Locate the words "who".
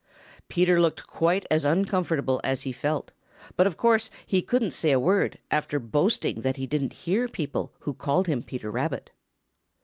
7.81-7.93